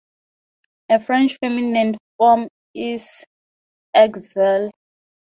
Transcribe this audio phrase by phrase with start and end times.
[0.89, 3.23] A French feminine form is
[3.95, 4.71] Axelle.